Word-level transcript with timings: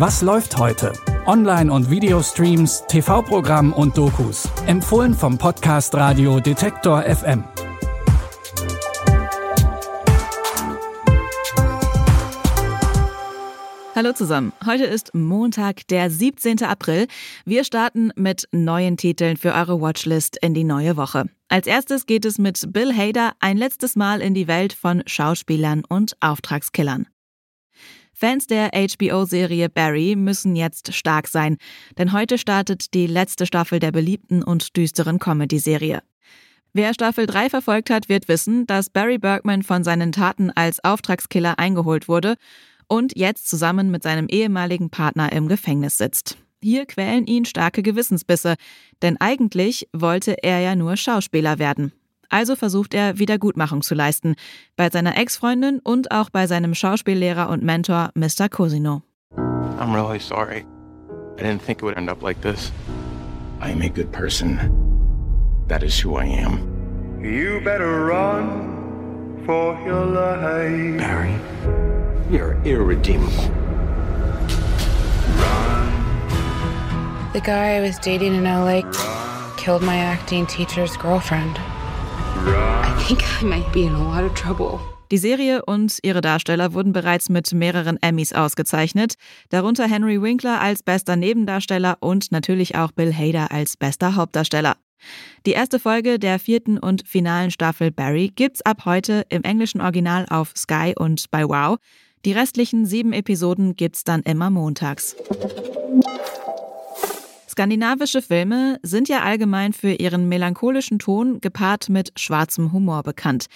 Was 0.00 0.22
läuft 0.22 0.56
heute? 0.56 0.94
Online- 1.26 1.70
und 1.70 1.90
Videostreams, 1.90 2.84
TV-Programm 2.88 3.74
und 3.74 3.98
Dokus. 3.98 4.48
Empfohlen 4.66 5.12
vom 5.12 5.36
Podcast 5.36 5.94
Radio 5.94 6.40
Detektor 6.40 7.02
FM. 7.02 7.44
Hallo 13.94 14.14
zusammen. 14.14 14.54
Heute 14.64 14.84
ist 14.84 15.14
Montag, 15.14 15.86
der 15.88 16.10
17. 16.10 16.62
April. 16.62 17.06
Wir 17.44 17.64
starten 17.64 18.10
mit 18.16 18.48
neuen 18.52 18.96
Titeln 18.96 19.36
für 19.36 19.52
eure 19.52 19.82
Watchlist 19.82 20.38
in 20.40 20.54
die 20.54 20.64
neue 20.64 20.96
Woche. 20.96 21.26
Als 21.50 21.66
erstes 21.66 22.06
geht 22.06 22.24
es 22.24 22.38
mit 22.38 22.72
Bill 22.72 22.96
Hader 22.96 23.32
ein 23.40 23.58
letztes 23.58 23.96
Mal 23.96 24.22
in 24.22 24.32
die 24.32 24.48
Welt 24.48 24.72
von 24.72 25.02
Schauspielern 25.04 25.82
und 25.86 26.16
Auftragskillern. 26.20 27.06
Fans 28.20 28.46
der 28.46 28.72
HBO-Serie 28.74 29.70
Barry 29.70 30.14
müssen 30.14 30.54
jetzt 30.54 30.92
stark 30.92 31.26
sein, 31.26 31.56
denn 31.96 32.12
heute 32.12 32.36
startet 32.36 32.92
die 32.92 33.06
letzte 33.06 33.46
Staffel 33.46 33.78
der 33.78 33.92
beliebten 33.92 34.42
und 34.42 34.76
düsteren 34.76 35.18
Comedy-Serie. 35.18 36.02
Wer 36.74 36.92
Staffel 36.92 37.26
3 37.26 37.48
verfolgt 37.48 37.88
hat, 37.88 38.10
wird 38.10 38.28
wissen, 38.28 38.66
dass 38.66 38.90
Barry 38.90 39.16
Bergman 39.16 39.62
von 39.62 39.84
seinen 39.84 40.12
Taten 40.12 40.50
als 40.50 40.84
Auftragskiller 40.84 41.58
eingeholt 41.58 42.08
wurde 42.08 42.34
und 42.88 43.16
jetzt 43.16 43.48
zusammen 43.48 43.90
mit 43.90 44.02
seinem 44.02 44.26
ehemaligen 44.28 44.90
Partner 44.90 45.32
im 45.32 45.48
Gefängnis 45.48 45.96
sitzt. 45.96 46.36
Hier 46.62 46.84
quälen 46.84 47.26
ihn 47.26 47.46
starke 47.46 47.82
Gewissensbisse, 47.82 48.56
denn 49.00 49.16
eigentlich 49.18 49.88
wollte 49.94 50.42
er 50.42 50.60
ja 50.60 50.74
nur 50.74 50.98
Schauspieler 50.98 51.58
werden. 51.58 51.94
Also 52.30 52.56
versucht 52.56 52.94
er, 52.94 53.18
Wiedergutmachung 53.18 53.82
zu 53.82 53.94
leisten, 53.94 54.36
bei 54.76 54.88
seiner 54.88 55.18
Ex-Freundin 55.18 55.80
und 55.80 56.12
auch 56.12 56.30
bei 56.30 56.46
seinem 56.46 56.74
Schauspiellehrer 56.74 57.50
und 57.50 57.62
Mentor 57.62 58.10
Mr. 58.14 58.48
Cosino. 58.48 59.02
I'm 59.78 59.94
really 59.94 60.20
sorry. 60.20 60.64
I 61.38 61.42
didn't 61.42 61.62
think 61.62 61.78
it 61.78 61.82
would 61.82 61.96
end 61.96 62.08
up 62.08 62.22
like 62.22 62.40
this. 62.42 62.70
I 63.60 63.70
am 63.70 63.82
a 63.82 63.88
good 63.88 64.12
person. 64.12 64.58
That 65.68 65.82
is 65.82 65.98
who 66.02 66.16
I 66.16 66.24
am. 66.24 66.60
You 67.20 67.60
better 67.64 68.06
run 68.06 69.42
for 69.44 69.78
your 69.84 70.06
life. 70.06 70.98
Barry, 70.98 71.34
you're 72.30 72.56
irredeemable. 72.64 73.50
The 77.32 77.40
guy 77.40 77.76
I 77.76 77.80
was 77.80 77.98
dating 77.98 78.34
in 78.34 78.44
LA 78.44 78.82
killed 79.56 79.82
my 79.82 79.96
acting 79.96 80.46
teacher's 80.46 80.96
girlfriend. 80.96 81.58
I 82.46 83.04
think 83.06 83.22
I 83.42 83.44
might 83.44 83.70
be 83.72 83.82
in 83.82 83.94
a 83.94 83.98
lot 83.98 84.24
of 84.24 84.34
trouble. 84.34 84.78
Die 85.10 85.18
Serie 85.18 85.64
und 85.64 85.98
ihre 86.02 86.20
Darsteller 86.20 86.72
wurden 86.72 86.92
bereits 86.92 87.28
mit 87.28 87.52
mehreren 87.52 87.98
Emmys 88.00 88.32
ausgezeichnet, 88.32 89.14
darunter 89.48 89.88
Henry 89.88 90.22
Winkler 90.22 90.60
als 90.60 90.82
bester 90.82 91.16
Nebendarsteller 91.16 91.96
und 92.00 92.30
natürlich 92.30 92.76
auch 92.76 92.92
Bill 92.92 93.12
Hader 93.12 93.50
als 93.50 93.76
bester 93.76 94.14
Hauptdarsteller. 94.14 94.76
Die 95.46 95.52
erste 95.52 95.78
Folge 95.78 96.18
der 96.18 96.38
vierten 96.38 96.78
und 96.78 97.06
finalen 97.06 97.50
Staffel 97.50 97.90
Barry 97.90 98.32
gibt's 98.34 98.62
ab 98.62 98.84
heute 98.84 99.26
im 99.28 99.42
englischen 99.42 99.80
Original 99.80 100.26
auf 100.30 100.52
Sky 100.56 100.94
und 100.96 101.30
bei 101.30 101.44
Wow. 101.44 101.78
Die 102.24 102.32
restlichen 102.32 102.86
sieben 102.86 103.12
Episoden 103.12 103.74
gibt's 103.76 104.04
dann 104.04 104.22
immer 104.22 104.50
montags. 104.50 105.16
Skandinavische 107.50 108.22
Filme 108.22 108.78
sind 108.84 109.08
ja 109.08 109.22
allgemein 109.22 109.72
für 109.72 109.90
ihren 109.90 110.28
melancholischen 110.28 111.00
Ton 111.00 111.40
gepaart 111.40 111.88
mit 111.88 112.12
schwarzem 112.14 112.72
Humor 112.72 113.02
bekannt. 113.02 113.46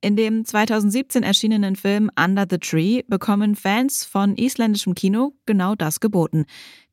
In 0.00 0.16
dem 0.16 0.44
2017 0.44 1.22
erschienenen 1.22 1.76
Film 1.76 2.10
Under 2.18 2.46
the 2.50 2.58
Tree 2.58 3.02
bekommen 3.06 3.54
Fans 3.54 4.04
von 4.04 4.34
isländischem 4.34 4.96
Kino 4.96 5.34
genau 5.46 5.76
das 5.76 6.00
geboten. 6.00 6.46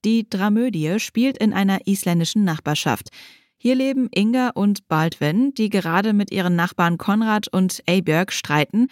Die 0.05 0.29
Dramödie 0.29 0.99
spielt 0.99 1.39
in 1.39 1.51
einer 1.51 1.79
isländischen 1.87 2.43
Nachbarschaft. 2.43 3.09
Hier 3.57 3.73
leben 3.73 4.07
Inga 4.13 4.49
und 4.49 4.87
Baldwin, 4.87 5.55
die 5.55 5.69
gerade 5.69 6.13
mit 6.13 6.31
ihren 6.31 6.55
Nachbarn 6.55 6.99
Konrad 6.99 7.47
und 7.51 7.81
Eybjörg 7.89 8.31
streiten, 8.31 8.87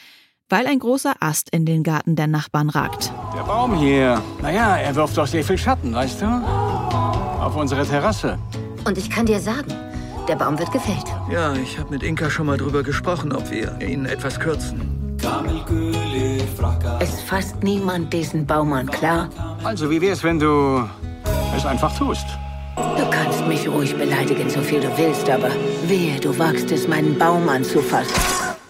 weil 0.49 0.65
ein 0.65 0.79
großer 0.79 1.13
Ast 1.19 1.51
in 1.51 1.67
den 1.67 1.83
Garten 1.83 2.15
der 2.15 2.25
Nachbarn 2.25 2.71
ragt. 2.71 3.13
Der 3.35 3.43
Baum 3.43 3.77
hier, 3.77 4.23
naja, 4.41 4.75
er 4.77 4.95
wirft 4.95 5.15
doch 5.15 5.27
sehr 5.27 5.43
viel 5.43 5.59
Schatten, 5.59 5.93
weißt 5.93 6.23
du? 6.23 6.58
Auf 7.39 7.55
unsere 7.55 7.85
Terrasse. 7.85 8.37
Und 8.85 8.97
ich 8.97 9.09
kann 9.09 9.25
dir 9.25 9.39
sagen, 9.39 9.73
der 10.27 10.35
Baum 10.35 10.59
wird 10.59 10.71
gefällt. 10.71 11.05
Ja, 11.31 11.53
ich 11.53 11.79
habe 11.79 11.89
mit 11.89 12.03
Inka 12.03 12.29
schon 12.29 12.45
mal 12.45 12.57
drüber 12.57 12.83
gesprochen, 12.83 13.31
ob 13.31 13.49
wir 13.49 13.79
ihn 13.81 14.05
etwas 14.05 14.39
kürzen. 14.39 15.17
Es 16.99 17.21
fasst 17.21 17.63
niemand 17.63 18.13
diesen 18.13 18.45
Baum 18.45 18.73
an, 18.73 18.87
klar? 18.87 19.29
Also, 19.63 19.89
wie 19.89 20.01
wär's, 20.01 20.23
wenn 20.23 20.39
du 20.39 20.87
es 21.55 21.65
einfach 21.65 21.97
tust? 21.97 22.25
Du 22.75 23.09
kannst 23.09 23.45
mich 23.47 23.67
ruhig 23.67 23.95
beleidigen, 23.95 24.49
so 24.49 24.61
viel 24.61 24.79
du 24.79 24.97
willst, 24.97 25.29
aber 25.29 25.49
wehe, 25.85 26.19
du 26.19 26.37
wagst 26.37 26.71
es, 26.71 26.87
meinen 26.87 27.17
Baum 27.17 27.47
anzufassen. 27.49 28.15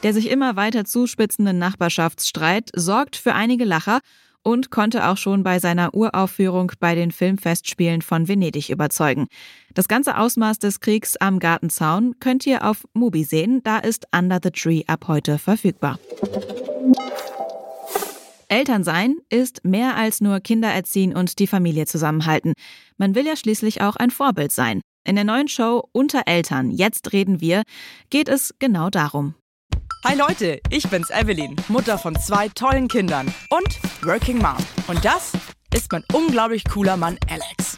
Der 0.04 0.14
sich 0.14 0.30
immer 0.30 0.56
weiter 0.56 0.86
zuspitzende 0.86 1.54
Nachbarschaftsstreit 1.54 2.70
sorgt 2.76 3.16
für 3.16 3.34
einige 3.34 3.66
Lacher 3.66 4.00
und 4.44 4.72
konnte 4.72 5.08
auch 5.08 5.18
schon 5.18 5.44
bei 5.44 5.60
seiner 5.60 5.94
Uraufführung 5.94 6.72
bei 6.80 6.96
den 6.96 7.12
Filmfestspielen 7.12 8.02
von 8.02 8.28
Venedig 8.28 8.70
überzeugen. 8.70 9.28
Das 9.74 9.88
ganze 9.88 10.18
Ausmaß 10.18 10.60
des 10.60 10.80
Kriegs 10.80 11.18
am 11.18 11.40
Gartenzaun 11.40 12.16
könnt 12.20 12.46
ihr 12.46 12.66
auf 12.66 12.86
Mubi 12.94 13.24
sehen, 13.24 13.62
da 13.64 13.78
ist 13.78 14.08
Under 14.16 14.40
the 14.42 14.52
Tree 14.52 14.84
ab 14.88 15.06
heute 15.08 15.38
verfügbar. 15.38 16.00
Elternsein 18.48 19.18
ist 19.30 19.64
mehr 19.64 19.96
als 19.96 20.22
nur 20.22 20.40
Kinder 20.40 20.70
erziehen 20.70 21.16
und 21.16 21.38
die 21.38 21.46
Familie 21.46 21.86
zusammenhalten. 21.86 22.54
Man 22.98 23.14
will 23.14 23.26
ja 23.26 23.36
schließlich 23.36 23.82
auch 23.82 23.96
ein 23.96 24.10
Vorbild 24.10 24.52
sein. 24.52 24.82
In 25.06 25.16
der 25.16 25.24
neuen 25.24 25.48
Show 25.48 25.88
Unter 25.92 26.24
Eltern, 26.26 26.72
jetzt 26.72 27.14
reden 27.14 27.42
wir, 27.42 27.64
geht 28.10 28.28
es 28.28 28.56
genau 28.60 28.90
darum. 28.90 29.36
Hi 30.06 30.16
Leute, 30.16 30.62
ich 30.70 30.88
bin's 30.90 31.10
Evelyn, 31.10 31.58
Mutter 31.68 31.98
von 31.98 32.18
zwei 32.18 32.48
tollen 32.48 32.88
Kindern 32.88 33.34
und 33.50 34.06
Working 34.08 34.38
Mom. 34.38 34.56
Und 34.88 35.04
das 35.04 35.34
ist 35.74 35.92
mein 35.92 36.06
unglaublich 36.14 36.64
cooler 36.64 36.96
Mann 36.96 37.18
Alex. 37.30 37.76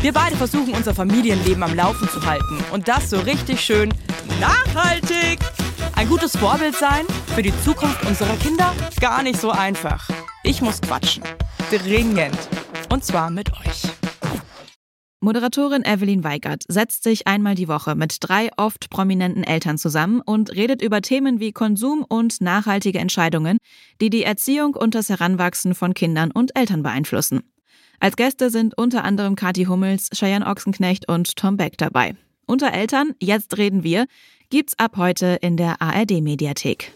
Wir 0.00 0.14
beide 0.14 0.36
versuchen 0.36 0.72
unser 0.74 0.94
Familienleben 0.94 1.62
am 1.62 1.74
Laufen 1.74 2.08
zu 2.08 2.24
halten 2.24 2.64
und 2.72 2.88
das 2.88 3.10
so 3.10 3.20
richtig 3.20 3.60
schön 3.60 3.92
nachhaltig. 4.40 5.38
Ein 5.96 6.08
gutes 6.08 6.34
Vorbild 6.34 6.76
sein 6.76 7.04
für 7.34 7.42
die 7.42 7.52
Zukunft 7.62 8.02
unserer 8.06 8.36
Kinder? 8.36 8.72
Gar 9.00 9.22
nicht 9.22 9.38
so 9.38 9.50
einfach. 9.50 10.08
Ich 10.44 10.62
muss 10.62 10.80
quatschen. 10.80 11.24
Dringend. 11.70 12.38
Und 12.90 13.04
zwar 13.04 13.30
mit 13.30 13.52
euch. 13.52 13.82
Moderatorin 15.24 15.86
Evelyn 15.86 16.22
Weigert 16.22 16.64
setzt 16.68 17.02
sich 17.02 17.26
einmal 17.26 17.54
die 17.54 17.66
Woche 17.66 17.94
mit 17.94 18.18
drei 18.20 18.50
oft 18.58 18.90
prominenten 18.90 19.42
Eltern 19.42 19.78
zusammen 19.78 20.20
und 20.20 20.54
redet 20.54 20.82
über 20.82 21.00
Themen 21.00 21.40
wie 21.40 21.50
Konsum 21.50 22.04
und 22.06 22.42
nachhaltige 22.42 22.98
Entscheidungen, 22.98 23.56
die 24.02 24.10
die 24.10 24.22
Erziehung 24.22 24.74
und 24.74 24.94
das 24.94 25.08
Heranwachsen 25.08 25.74
von 25.74 25.94
Kindern 25.94 26.30
und 26.30 26.54
Eltern 26.58 26.82
beeinflussen. 26.82 27.40
Als 28.00 28.16
Gäste 28.16 28.50
sind 28.50 28.76
unter 28.76 29.02
anderem 29.02 29.34
Kathi 29.34 29.64
Hummels, 29.64 30.10
Cheyenne 30.12 30.46
Ochsenknecht 30.46 31.08
und 31.08 31.36
Tom 31.36 31.56
Beck 31.56 31.78
dabei. 31.78 32.16
Unter 32.44 32.74
Eltern, 32.74 33.14
jetzt 33.18 33.56
reden 33.56 33.82
wir, 33.82 34.04
gibt's 34.50 34.78
ab 34.78 34.98
heute 34.98 35.38
in 35.40 35.56
der 35.56 35.80
ARD 35.80 36.20
Mediathek. 36.20 36.92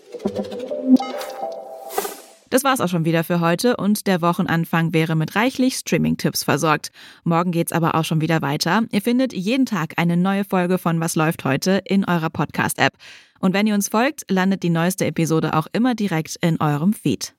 Das 2.50 2.64
war's 2.64 2.80
auch 2.80 2.88
schon 2.88 3.04
wieder 3.04 3.24
für 3.24 3.40
heute 3.40 3.76
und 3.76 4.06
der 4.06 4.22
Wochenanfang 4.22 4.94
wäre 4.94 5.14
mit 5.16 5.36
reichlich 5.36 5.76
Streaming-Tipps 5.76 6.44
versorgt. 6.44 6.90
Morgen 7.24 7.52
geht's 7.52 7.72
aber 7.72 7.94
auch 7.94 8.04
schon 8.04 8.20
wieder 8.20 8.40
weiter. 8.40 8.82
Ihr 8.90 9.02
findet 9.02 9.32
jeden 9.32 9.66
Tag 9.66 9.94
eine 9.96 10.16
neue 10.16 10.44
Folge 10.44 10.78
von 10.78 10.98
Was 11.00 11.14
läuft 11.14 11.44
heute 11.44 11.82
in 11.84 12.04
eurer 12.06 12.30
Podcast-App. 12.30 12.94
Und 13.40 13.52
wenn 13.52 13.66
ihr 13.66 13.74
uns 13.74 13.88
folgt, 13.88 14.24
landet 14.30 14.62
die 14.62 14.70
neueste 14.70 15.04
Episode 15.04 15.54
auch 15.54 15.66
immer 15.72 15.94
direkt 15.94 16.36
in 16.40 16.60
eurem 16.60 16.92
Feed. 16.92 17.34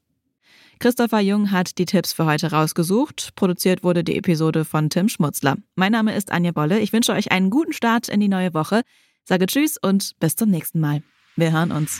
Christopher 0.79 1.19
Jung 1.19 1.51
hat 1.51 1.77
die 1.77 1.85
Tipps 1.85 2.13
für 2.13 2.25
heute 2.25 2.51
rausgesucht. 2.51 3.31
Produziert 3.35 3.83
wurde 3.83 4.03
die 4.03 4.15
Episode 4.15 4.63
von 4.63 4.89
Tim 4.89 5.09
Schmutzler. 5.09 5.57
Mein 5.75 5.91
Name 5.91 6.15
ist 6.15 6.31
Anja 6.31 6.51
Bolle. 6.51 6.79
Ich 6.79 6.93
wünsche 6.93 7.11
euch 7.11 7.31
einen 7.31 7.49
guten 7.49 7.73
Start 7.73 8.07
in 8.07 8.21
die 8.21 8.29
neue 8.29 8.53
Woche. 8.53 8.83
Sage 9.25 9.45
Tschüss 9.47 9.77
und 9.77 10.13
bis 10.19 10.35
zum 10.35 10.49
nächsten 10.49 10.79
Mal. 10.79 11.03
Wir 11.35 11.51
hören 11.51 11.71
uns. 11.71 11.99